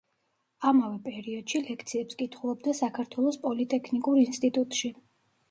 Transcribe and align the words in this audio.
ამავე 0.69 0.95
პერიოდში 1.07 1.61
ლექციებს 1.65 2.17
კითხულობდა 2.23 2.75
საქართველოს 2.81 3.39
პოლიტექნიკურ 3.45 4.19
ინსტიტუტში. 4.25 4.95